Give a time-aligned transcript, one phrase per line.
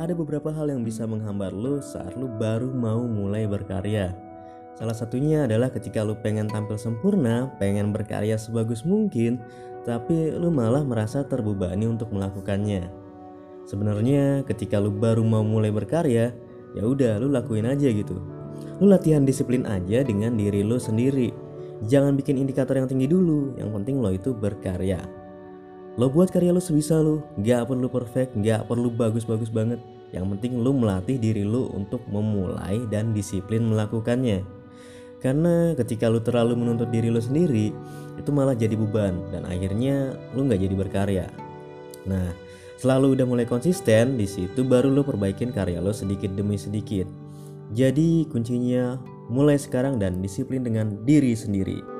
[0.00, 4.16] ada beberapa hal yang bisa menghambat lo saat lo baru mau mulai berkarya.
[4.80, 9.44] Salah satunya adalah ketika lo pengen tampil sempurna, pengen berkarya sebagus mungkin,
[9.84, 12.88] tapi lo malah merasa terbebani untuk melakukannya.
[13.68, 16.32] Sebenarnya ketika lo baru mau mulai berkarya,
[16.72, 18.16] ya udah lo lakuin aja gitu.
[18.80, 21.28] Lo latihan disiplin aja dengan diri lo sendiri.
[21.84, 25.20] Jangan bikin indikator yang tinggi dulu, yang penting lo itu berkarya.
[26.00, 29.82] Lo buat karya lo sebisa lo, gak perlu perfect, gak perlu bagus-bagus banget.
[30.10, 34.42] Yang penting lo melatih diri lo untuk memulai dan disiplin melakukannya.
[35.20, 37.70] Karena ketika lo terlalu menuntut diri lo sendiri,
[38.16, 41.26] itu malah jadi beban dan akhirnya lo gak jadi berkarya.
[42.08, 42.32] Nah,
[42.80, 47.04] selalu udah mulai konsisten, di situ baru lo perbaikin karya lo sedikit demi sedikit.
[47.70, 48.98] Jadi kuncinya
[49.30, 51.99] mulai sekarang dan disiplin dengan diri sendiri.